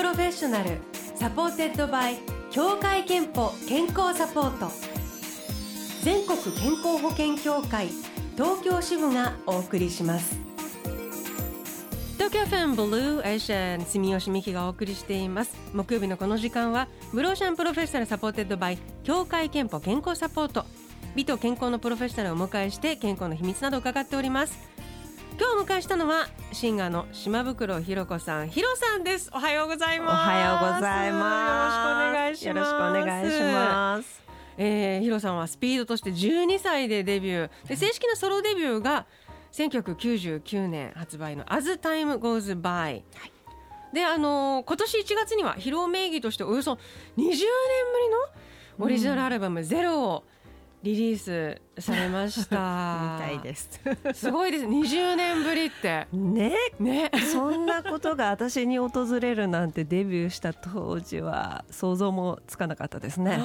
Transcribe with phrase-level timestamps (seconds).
[0.00, 0.78] プロフェッショナル
[1.14, 2.16] supported by
[2.50, 4.72] 協会けんぽ健康サポート。
[6.02, 7.88] 全国健康保険協会
[8.34, 10.38] 東京支部がお送りします。
[12.14, 15.54] 東京 FM ブルーエーシャン住吉美紀がお送りしています。
[15.74, 20.64] 木曜日のこの時間はブルーオーシャンプロフェッショナル supported by 協会けんぽ健康サポート。
[21.14, 24.69] 美と健康のプロフェッショナルをお迎えして健康の秘密などを伺っております。
[25.40, 28.50] 今日お迎えしたのはシンガーの島袋ひろ子さん。
[28.50, 29.30] ひろさんです。
[29.32, 30.10] おはようございます。
[30.10, 32.12] おはようございます。
[32.12, 32.48] よろしくお願いします。
[32.48, 34.22] よろしくお願いします。
[34.58, 37.68] えー、ヒロさんはスピードとして12歳でデビュー。
[37.68, 39.06] で正式なソロデビューが
[39.52, 43.00] 1999年発売の「As Time Goes By」
[43.94, 46.78] であのー今年1月には披露名義としておよそ20
[47.16, 47.44] 年ぶり
[48.78, 50.24] のオリジナルアルバム「ゼロを
[50.82, 52.56] リリースされました。
[53.20, 53.80] みたいです。
[54.14, 54.64] すごいです。
[54.64, 56.06] 20年ぶりって。
[56.12, 56.54] ね？
[56.78, 57.10] ね。
[57.32, 63.36] そんなことが私に訪れるなんてデビューした当時は想像もつかなかったですね。
[63.36, 63.40] で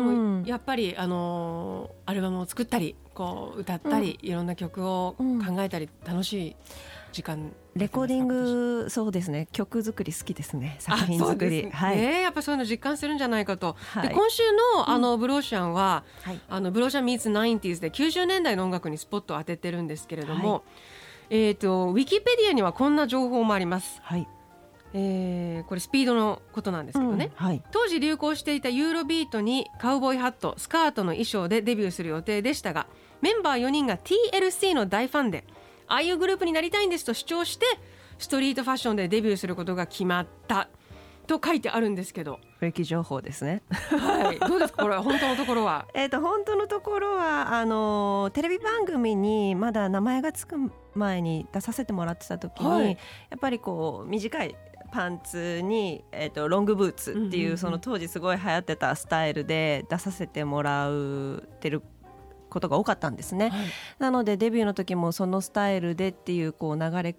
[0.00, 6.56] もやっぱりあのーアルバムを作ったりこう歌ったり、いろんな曲を考えたり楽しい
[7.14, 7.52] 時間。
[7.74, 9.48] レコーディングそうですね。
[9.52, 10.76] 曲作り好きですね。
[10.80, 11.70] 作品作り、ね。
[11.70, 14.08] はい、ねやっぱそういうの実感するんじゃないかと、はい。
[14.08, 14.42] で今週
[14.76, 16.40] のあのブローシャンは、はい。
[16.48, 20.64] あのブローシャン Meets 90s で90年代の音楽にスポットを当ててるんですけれども、
[21.30, 24.00] えっ、とウィキペディアにはこんな情報もあります。
[24.02, 24.28] はい。
[24.92, 27.30] えーこれスピードのことなんですけどね。
[27.38, 27.46] うん。
[27.46, 27.62] はい。
[27.72, 32.86] 当時流行していたユーロビートにカウボーイハットスカートの衣装でデビューする予定でしたが
[33.22, 35.44] メンバー4人が TLC の大ファンで
[35.88, 37.66] ああいうグループになりたいんですと主張して
[38.18, 40.68] ストリートファッションでデビューすることが決まった。
[41.26, 43.62] と書いてあるんですけど、フレキ情報ですね。
[43.70, 44.82] はい、どうですか？
[44.82, 45.86] これは本当のところは？
[45.94, 50.56] えっと本当のところはあのテレビ番組にまだ名前がつく
[50.94, 52.88] 前に出させてもらってた時に、はい。
[52.90, 54.54] やっぱりこう短い
[54.92, 61.82] パンツに、えっとロングブーツっていう,、その当時すごい流行ってたスタイルで出させてもらうてる
[62.54, 63.50] ことが多かったんですね。
[63.50, 63.66] はい。
[63.98, 67.16] なのでデビューの時もそのスタイルでっていうこう流れ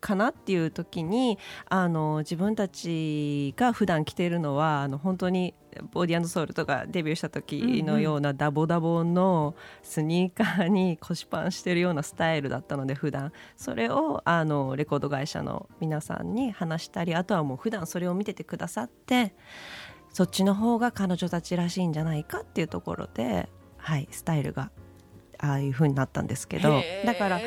[0.00, 5.54] かなっていう時にあの自分たちが普段着ているのはあの本当に
[5.92, 13.32] ボディソウルとかデビューした時のようなダボダボのスニーカーに腰パンしてるようなスタイルだったので普段。
[13.56, 19.34] それをあのレコード会社の皆さんに話したりあとはもう普段それを見ててくださって
[20.12, 23.48] そっちの方が彼女たちらしいんじゃないかっていうところで、
[23.88, 24.70] はい、スタイルが
[25.38, 27.40] ああいう風になったんですけどだから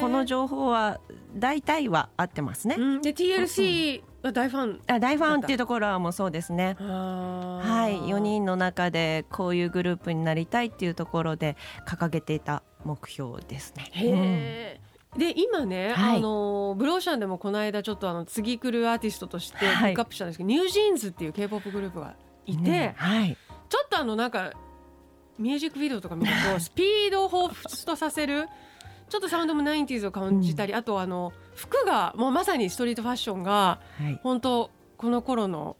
[0.00, 0.98] この情報は
[1.36, 2.74] 大体は合ってますね。
[2.76, 3.02] うん。
[3.02, 4.80] で TLC は大ファン？
[4.88, 6.76] あ大ファンっていうところはもうそうですね。
[6.80, 13.90] ははい、4人の中でこういうグループになりたいっていうところで掲げていた目標ですね。
[13.92, 15.18] へー。
[15.18, 16.16] で今ね、はい。
[16.18, 23.36] あのブローシャンでもこの間ちょっとあの次来るアーティストとしてピはいックアップしたんですけど、ニュージーンズっていう K-POP グループがいて、ねはい、
[23.68, 24.52] ちょっとあのなんか
[25.38, 28.48] ミュージックビデオとか見ると スピードを彷彿とさせる
[29.08, 35.76] ちょっとサウンドも 90s を感じたり、あとあの服がもうまさにストリートファッションがはい、本当この頃の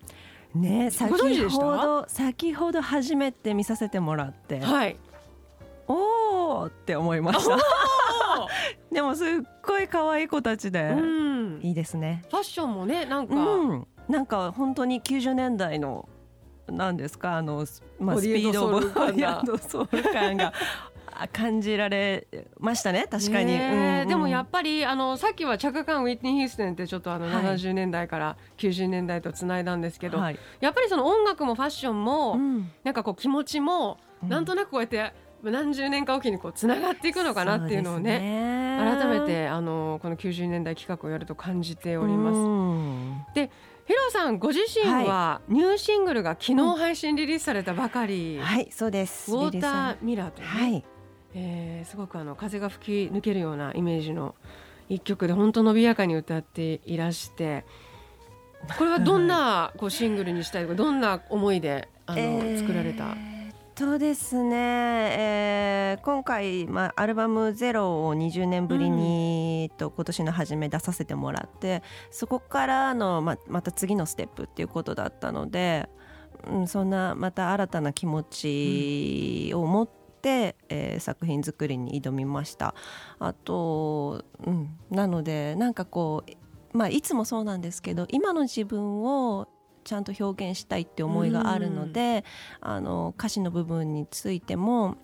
[0.55, 4.97] ね先ほど先ほど初めて見させてもらって、はい。
[5.89, 7.59] おーって思いました。
[8.93, 9.29] でもすっ
[9.65, 12.25] ごい可愛い子たちで、うん、いいですね。
[12.31, 16.09] ファッションもねなんか、うん、なんか本当に90年代の
[16.69, 17.37] なんですか？
[17.37, 17.67] あの、
[17.99, 20.53] まあ、スピードボディソウル感が。
[21.19, 22.27] あ感じられ
[22.61, 24.09] ましたね確かに、うんうん。
[24.09, 27.45] でもやっぱりあのさっきはチャカカンウィッティ・ヒーステンってちょっとあのはい。
[27.57, 30.39] 70年代から90年代とつないだんですけど、はい。
[30.61, 32.71] やっぱりその音楽もファッションも、うん。
[32.85, 34.29] なんかこう気持ちも、うん。
[34.29, 38.99] なんとなくこうやって何十年かおきにこうつながっていくのかなっていうのをねね。
[38.99, 42.37] 改めてあのこの90年代企画をやると感じております。
[42.37, 43.25] うん
[43.87, 49.31] ヒロさんご自身はニューシングルが昨日配信リリースされたばかり、はいそうです。
[49.33, 50.85] ウォーターーミラーというね、はい。
[51.35, 54.35] えーすごくあの風が吹き抜けるようなイメージの
[54.89, 57.65] 一曲で本当伸びやかに歌っていらして。
[58.79, 63.15] これはどんなこうシングルにしたいとかどんな思いであの、えー作られた？
[63.77, 75.91] とですね、えー今回、まあ、アルバム「ゼロを20年ぶりに、と今年の初め出させてもらってそこからのままた次のステップっていうことだったので、
[76.51, 79.89] うん、そんなまた新たな気持ちを持っ
[80.23, 82.75] て、えー作品作りに挑みました。
[83.19, 89.49] あと、うん、なのでなんかこう、まあ、いつもそうなんですけど今の自分を
[89.87, 92.25] ちゃんと表現したいって思いがあるので、
[92.61, 94.97] あの歌詞の部分についても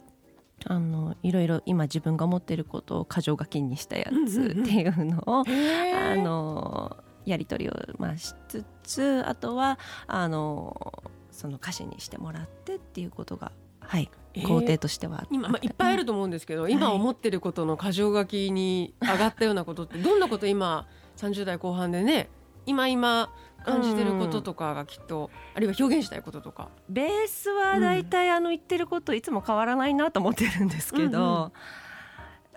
[0.67, 14.11] あのいろいろ今自分が思っていることを箇条書きにしたやつっていうのを、あのやり取りをまあしつつあとはあのその歌詞にしてもらってっていうことがはい
[14.44, 20.88] 工程としては今、まあ、いっぱいあると思うんですけど、今思ってることの箇条書きに上がったようなことってどんなこと今
[21.19, 22.29] 30代後半でね
[22.66, 23.30] 今今
[23.64, 26.68] 感じてることとかがきっと、あるいは表現したいこととか。
[26.88, 31.52] ベースは大体あの言ってることいつも変わらないなと思ってるんですけど、うんうん。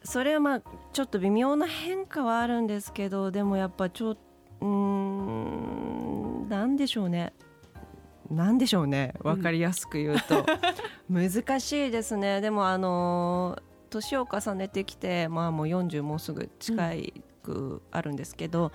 [0.04, 0.62] それはまあ
[0.94, 4.18] ちょっと微妙な変化はあるんですけどでもやっぱちょっ
[4.62, 7.34] うーんなんでしょうね。
[8.30, 9.14] なんでしょうね。
[9.22, 10.46] 分かりやすく言うと、
[11.10, 12.42] 難しいですね。
[12.42, 13.60] でもあの
[13.90, 17.14] 年を重ねてきてまあもう40もうすぐ近い
[17.44, 18.72] くあるんですけど、う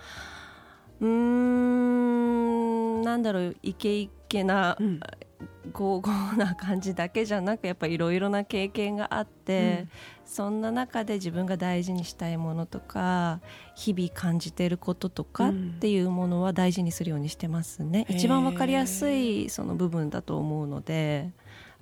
[1.05, 5.01] ーんなんだろうイケイケな、うん。
[5.73, 9.87] ゴーゴーな感じだけじゃなくやっぱいろいろな経験があって、
[10.25, 13.41] そんな中で自分が大事にしたいものとか
[13.77, 15.73] 日々感じていることとかっうん。
[15.81, 18.17] ていうものは大事にするようにしてますね、へー。
[18.17, 21.31] 一番わかりやすいその部分だと思うので。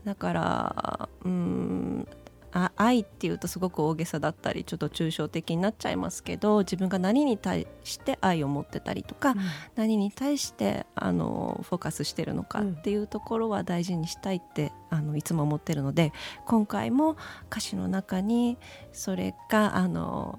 [0.04, 2.06] だからうん
[2.52, 9.34] あ愛っていうとすごく大げさだったりちょっと抽象的になっちゃいますけど自分が何に対して愛を持ってたりとか、
[9.74, 16.12] 何に対してあのフォーカスしてるのかっていうところは大事にしたいってあのいつも思ってるので
[16.46, 17.16] 今回も
[17.50, 18.58] 歌詞の中に
[18.92, 20.38] それがあの、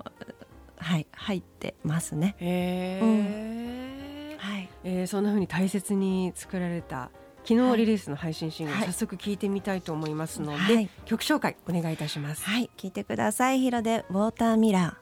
[0.77, 2.35] はい、入ってますね。
[2.39, 7.11] へえ、はい、えーそんな風に大切に作られた
[7.49, 8.85] 昨日リリースの配信シングル、はい。
[8.89, 10.89] 早速聞いてみたいと思いますので、はい。
[11.05, 12.43] 曲紹介お願いいたします。
[12.43, 13.59] はい、聞いてください。
[13.59, 14.99] ヒロでウォーターミラ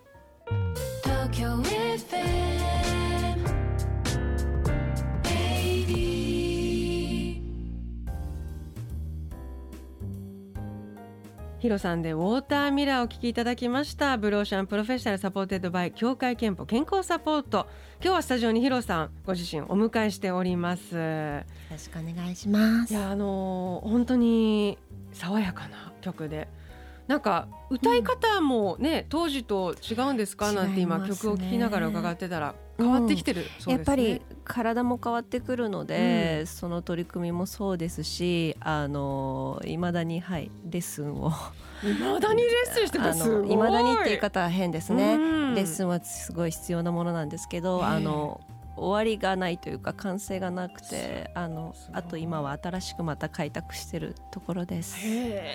[0.49, 1.76] ー
[11.59, 14.15] ヒロさんでウォーターミラーをお聞きいただきました。
[14.17, 17.65] ブルーオーシャンプロフェッショナル supported by 協会けんぽ健康サポート。
[17.99, 20.95] 今日はスタジオにヒロさんご自身お迎えしております。
[20.95, 22.93] よろしくお願いします。
[22.93, 24.77] いやあのー本当に
[25.13, 26.47] 爽やかな曲で。
[27.07, 30.51] なんか歌い方もね、当時と違うんですか？
[30.51, 33.73] なんて今曲を聴きながら伺ってたら変わってきてる、そうですね。
[33.75, 41.31] やっぱり体も変わってくるので、その取り組みもそうですしあのいまだにはいレッスンを。
[41.81, 43.55] 未だにレッスンしてあますごい。
[43.55, 45.17] の未だにって言い方は変ですね、う
[45.51, 45.55] ん。
[45.55, 47.85] レッスンはすごい必要なものなんですけど、ええ。
[47.85, 48.41] あの
[48.75, 54.97] 終わりがないというか完成がなくてあのあと今は新しくまた開拓してるところです。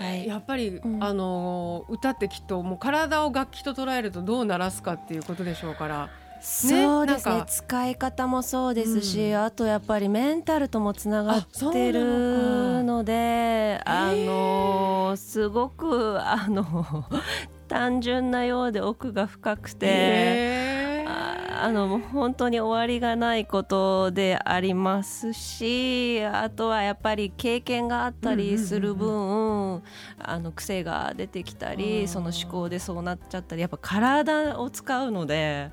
[0.00, 0.26] はい。
[0.26, 1.02] やっぱり、うん。
[1.02, 6.10] あの歌ってきっともう体を楽器と捉えるとどう鳴らすかっていうことでしょうから
[6.42, 7.44] そうですね。
[7.46, 9.44] 使い方もそうですし、うん。
[9.44, 17.04] あとやっぱりメンタルともつながってるのであのすごくあの
[17.68, 20.66] 単純なようで奥が深くて。
[21.06, 21.32] あ
[21.64, 29.80] あのもう本当に終わりがないことでありますしあとはやっぱり経験があったりする分、
[30.18, 35.70] あの癖が出てきたりその思考でそうなっちゃったりやっぱ体を使うので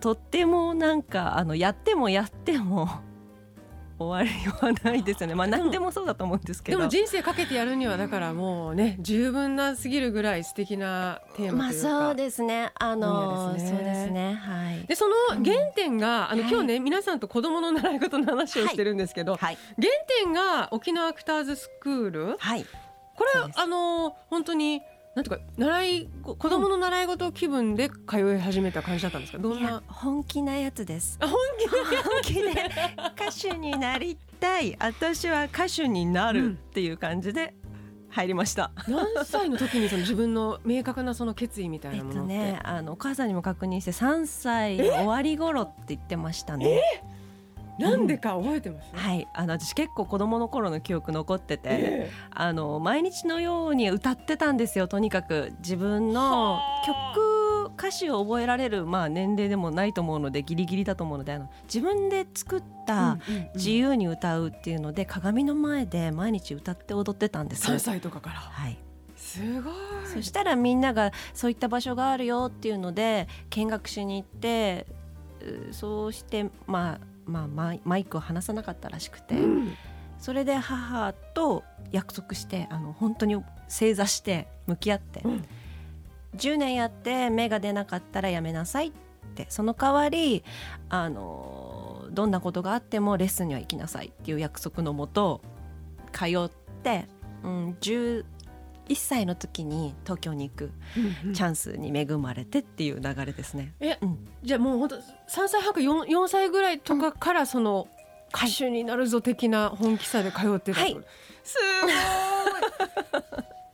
[0.00, 2.88] とってもなんかあのやってもやっても
[3.98, 6.78] 終わりはないですよねまあ何でもそうだと思うんですけど。
[6.78, 12.70] でも人生かけてやるにはだからもうね十分なすぎるぐらい素敵なテーマまあというか、そうですね。
[12.78, 14.34] あのねそうですね。
[14.34, 14.86] はい。
[14.86, 19.58] でその原点が、あのはい今日ね皆さんと子供の習い事の話をしてるんですけど、はい。
[19.80, 19.88] 原
[20.22, 22.36] 点が沖縄アクターズスクール？
[22.38, 22.64] はい。
[23.16, 24.80] これあの本当に
[25.18, 29.38] なんとか習い子子供の習い事気分で通い始めた感じだったんですか？
[29.38, 29.82] どんな？
[29.88, 31.18] 本気なやつです。
[31.20, 31.34] あ本
[32.04, 32.40] 本気で
[33.16, 34.76] 歌手になりたい。
[34.78, 37.52] 私は歌手になるっていう感じで
[38.10, 38.70] 入りました。
[38.84, 46.80] 気何歳の時にその自分の明確なその決意みたいえっなものって、とね、あのお母さんにも確認して3歳の終わり頃って言ってましたね。
[47.78, 54.88] なんでか覚えてます、はい、あの私結構子供の頃の記憶残ってて、えあの毎日のように歌ってたんですよ。
[54.88, 63.18] とにかく自分の曲歌詞を覚えられる、まあ、年齢でもないと思うのでギリギリだと思うのであの自分で作った
[63.54, 67.70] 自由に歌うっていうので鏡の前で毎日歌って踊ってたんです。
[67.70, 68.36] 3歳とかから。
[68.36, 68.78] はい、
[69.16, 69.74] すごい。
[70.12, 74.86] そしたらみんながそういった場所があるよっていうので見学しに行って
[75.70, 79.74] うそうして、まあまあ、マイマイクを離さなかったらしくて、うん。
[80.18, 85.44] それで母と約束してあの本当に正座して向き合って、うん。
[86.36, 88.92] 10年やって芽が出なかったらやめなさいっ
[89.34, 90.44] てその代わり
[90.88, 95.40] あのどんなことがあってもレッスンには行きなさいっていう約束のもと
[96.12, 96.50] 通っ
[96.82, 97.06] て、
[97.44, 98.24] うん、10
[98.88, 100.70] 1歳の時に東京に行く
[101.34, 103.74] チャンスに恵まれてっていう流れですね。
[103.80, 104.28] え、うん。
[104.42, 105.02] じゃあもう本当3
[105.48, 107.88] 歳半か 4, 4歳ぐらいとかからその
[108.34, 111.06] 歌手になるぞ的な本気さで通ってたってこと、
[111.44, 111.92] すごい。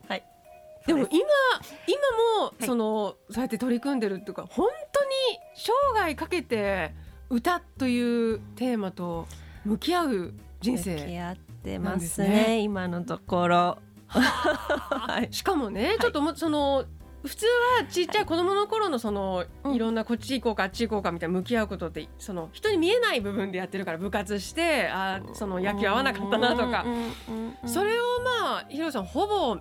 [0.08, 0.22] はい。
[0.86, 5.10] でも今今もいその、そうやって取り組んでるっていうか本当に
[5.54, 6.92] 生涯かけて
[7.30, 9.26] 歌というテーマと
[9.64, 12.58] 向き合う人向き生合ってますすねね。
[12.60, 13.78] 今のところ。
[14.20, 15.32] はい。
[15.32, 16.84] しかもね、ちょっともその
[17.24, 17.46] 普通
[17.80, 19.74] はちっちゃい子供の頃のその、うん。
[19.74, 26.84] いろんなこっち行こうかあっち行こうかみたいな向き合うことってその人に見えない部分でやってるから部活してあーその野球合わなかったなとか。
[27.66, 28.02] それを
[28.42, 29.58] まあヒロさんほぼ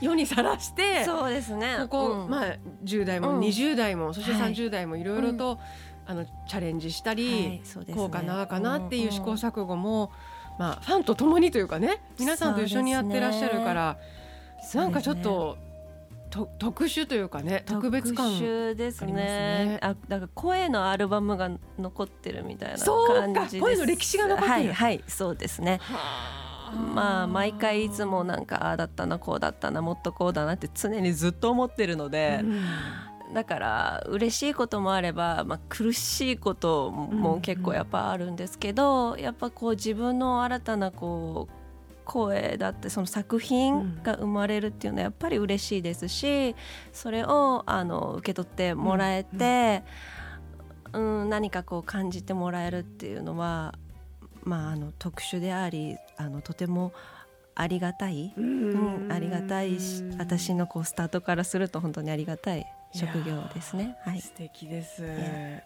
[0.00, 1.76] 世にさらしてそうですね。
[1.80, 2.30] ここ、うん。
[2.30, 3.40] まあ10代もうん。
[3.40, 4.52] 20代も、そしてはい。
[4.54, 5.58] 30代もいろいろと、
[6.06, 8.02] あのチャレンジしたり、はいそうですね。
[8.02, 10.10] こうかなあかなっていう試行錯誤も、
[10.58, 13.98] まあファンと共にというかね皆さんと一緒にやってらっしゃるから、
[14.74, 15.56] なんかちょっと、
[16.30, 19.12] と特殊というかね特別感特殊ですね。
[19.12, 23.60] ねあだから声のアルバムが残ってるみたいな感じです。
[23.60, 24.52] 声の歴史が残ってる。
[24.52, 25.80] はいはいそうですね。
[25.82, 26.40] は
[26.94, 32.44] まあ毎回いつもなんかああだったなこうだったなもっとこうだなって常にずっと思ってるので、
[33.34, 41.60] だから嬉しいこともあれば、まあ、苦しいことも結構やっぱあるんですけど、やっぱこう自分の新たなこう
[42.04, 46.56] 声だってその作品が生まれるっていうのはやっぱり嬉しいですし
[46.92, 49.84] それをあの受け取ってもらえて、
[50.92, 53.74] うん何かこう感じてもらえるっていうのは、
[54.42, 56.92] まあ、あの特殊でありあのとても
[57.54, 63.96] ありがたい、うん、ありがたいし私のこうスタートからすると本当にありがたい職業ですね。
[64.04, 65.02] はい、素敵です。
[65.02, 65.62] や。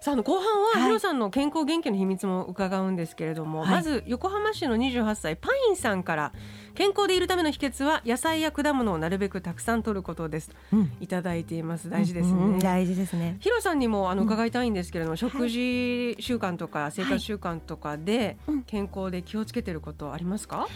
[0.00, 0.82] さああの後半ははい。
[0.82, 3.70] ヒロさんの健康元気の秘密も伺うんですけれども、はい。
[3.70, 6.32] まず横浜市の28歳パインさんから
[6.74, 10.50] 健康でいるための秘訣は野菜や果物をなるべくたくさん摂ることです。
[10.72, 10.92] うん。
[11.00, 11.88] いただいています。
[11.88, 13.36] 大事ですね、うんうん大事ですね。
[13.38, 18.62] ヒロさんにもあのうん伺いたいんですけれども、食事習慣とか生活習慣とかでうん。
[18.64, 20.66] 健康で気をつけてることありますか？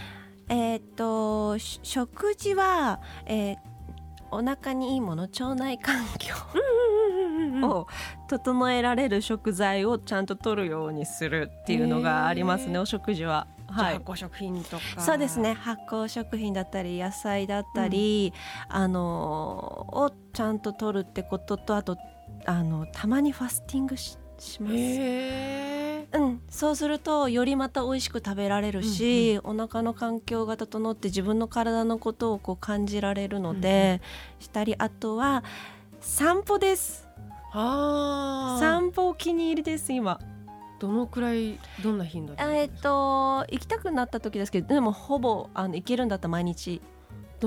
[0.48, 3.56] えーっとし食事は、えー
[4.30, 6.34] お腹にいいもの腸内環境
[7.66, 7.86] を
[8.28, 13.46] 整えられる食材をちゃんと取るようにするっていうのがありますねお食事は。
[13.68, 15.00] はい発酵食品とか。
[15.00, 18.32] そうですね発酵食品だったり野菜だったり、
[18.68, 21.96] あのをちゃんと取るってこととあと
[22.44, 25.75] あのたまにファスティングしします。
[26.12, 34.00] うん、そうするとよりまた美味しく食べられるし、お腹の環境が整って自分の体のことをこう感じられるので、
[34.38, 35.44] したりあとは
[36.00, 37.06] 散歩です。
[37.52, 38.60] あー。
[38.60, 40.18] 散歩お気に入りです今。
[40.78, 42.42] どのくらいどんな頻度で？
[42.42, 46.82] えっと行きたくなった時ですけどでもほぼあの行けるんだったら毎日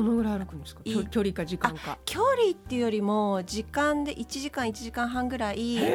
[0.04, 0.82] どのぐらい歩くんですか？
[0.84, 1.98] い距距離か時間か。
[2.06, 5.86] 距離っていうよりも時間で1時間1時間半ぐらい歩い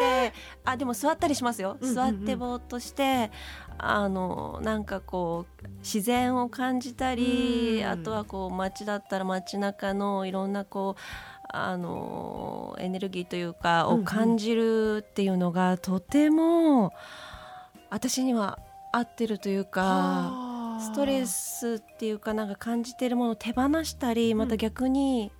[0.00, 0.32] て
[0.64, 3.30] あでも座ったりしますよ、座ってぼーっとして
[3.78, 11.00] あのなんかこう自然を感じたり、うんあとはこう街だったら街中のいろんなこう
[11.48, 16.92] あのエネルギーというかを感じるっていうのがとても
[17.90, 18.58] 私には
[18.92, 20.45] 合ってるというか。
[20.78, 25.32] ストレスっていうかなんか感じてるものを手放したりまた逆に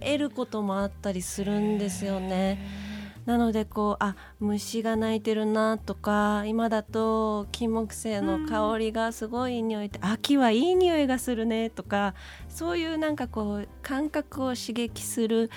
[0.00, 2.92] 得ることもあったりするんですよね。
[3.26, 12.14] なのでこうあ虫が鳴いてるなとか今だと金木犀の香りがすごいいい匂いで、秋はいい匂いがするねとか
[12.48, 15.50] そういうなんかこう感覚を刺激する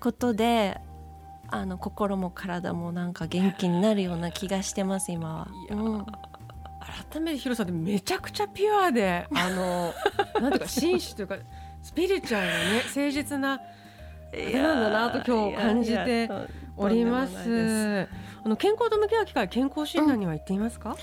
[0.00, 0.78] ことで
[1.48, 6.29] あの心も体もなんか元気になるような気がしてます今は。
[7.12, 9.94] 改めてヒロさんってめちゃくちゃピュアであの
[10.40, 11.36] なんていうか紳士というか
[11.82, 13.60] スピリチュアルなね誠実な
[14.32, 16.28] れなんだなと今日感じて
[16.76, 18.08] おります
[18.44, 20.96] あの健康と向き合う機会健康診断には行っていますか？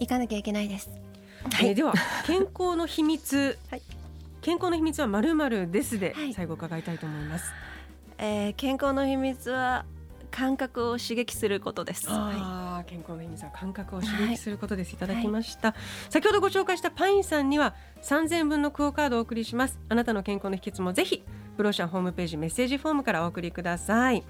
[0.00, 0.90] 行かなきゃいけないです。
[1.60, 1.92] えーでは
[2.26, 3.82] 健康の秘密、はい
[4.40, 7.52] 健康の秘密はまるまるですではい最後伺いたいと思います。
[8.18, 9.84] えー健康の秘密は
[10.32, 12.08] 感覚を刺激することです。
[12.08, 14.94] はああ、健康の秘密は感覚を刺激することです。
[14.94, 15.74] いただきました。
[16.10, 19.78] 先ほどご紹介したパインさんには3000分のクオカードをお送りします。
[19.88, 21.22] あなたの健康の秘訣もぜひ
[21.56, 24.24] ブローシャンホームページメッセージフォームからお送りください。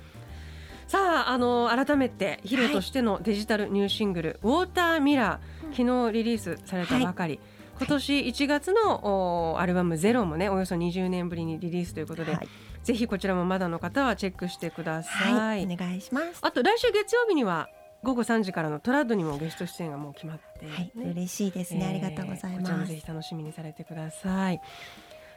[0.88, 7.38] さあ、あの改めてヒロとしてのデジタルニューシングル、ウォーターミラー昨日リリースされたばかり。
[7.78, 12.48] 今年1月のおアルバムゼロもねおよそ20年ぶりにリリースということで、はい
[12.82, 15.34] ぜひこちらもまだの方はチェックしてください。
[15.34, 16.38] はい、お願いします。
[16.42, 17.68] あと来週月曜日には
[18.02, 21.86] 午後3時からのトラッドにもゲスト出演がもう決まって、はい、ね嬉しいですね。
[21.86, 23.06] ありがとうございますもぜひ。
[23.06, 24.60] 楽しみにされてください。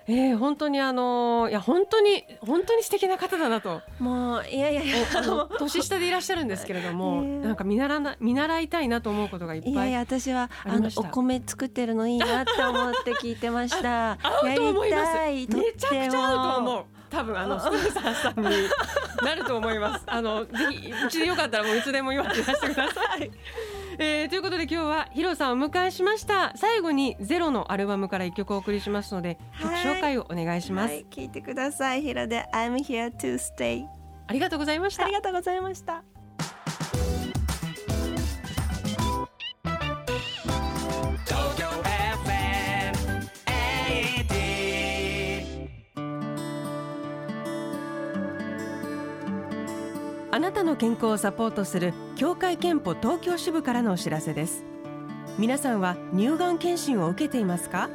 [0.07, 4.95] えー、本当にあのーいや本当に本当に素敵な方だなともういやいやいや
[5.57, 14.17] 年下でいらっしゃるんですけれども、ね えなんか見習な見習いたいなと思うことがいっぱいいやいや私はあのお米作ってるのいいなって思って聞いてました。
[14.45, 14.57] やり
[14.91, 16.94] たいめちゃくちゃ合うと思う。
[17.15, 18.49] う多分あのスーサーさんに
[19.23, 20.03] なると思います。
[20.07, 23.31] あのぜひうちでよかったらもういつでも祝っていらしてください。
[23.97, 26.51] えー、ということで今日はヒロさんをお迎えしました。
[26.55, 29.83] 最後にゼロのアルバムから一曲お送りしますので曲はい。
[29.83, 32.01] 紹介をお願いします、はい、聞いてください。
[32.01, 33.85] ヒロで I'm here to stay。
[34.27, 35.03] ありがとうございました。
[35.03, 36.03] ありがとうございました。
[50.35, 54.65] あなたの健康をサポートする協会憲法東京支部からのお知らせです。
[55.37, 57.89] 皆さんは乳がん検診を受けていますか？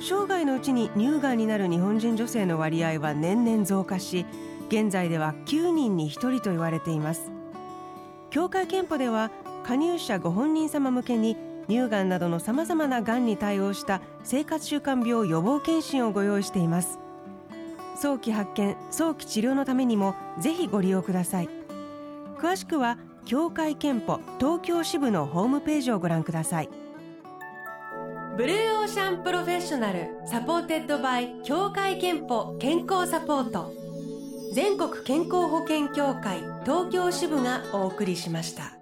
[0.00, 4.26] 生涯のうちに乳がんになる日本人女性の割合は年々増加し
[4.68, 7.32] 現在では9人に1人と言われています。
[8.30, 9.32] 協会けんぽでは
[9.64, 17.00] 加入者ご本人様向けに乳がんなどのさまざまながんに対応した生活習慣病予防健診をご用意しています。
[17.96, 21.48] 早期発見早期治療のためにもぜひご利用ください。
[22.38, 26.68] 詳しくは協会けんぽ東京支部のホームページをご覧ください。
[28.36, 33.72] ブルーオーシャンプロフェッショナル supported by 協会けんぽ健康サポート。
[34.54, 38.75] 全国健康保険協会東京支部がお送りしました。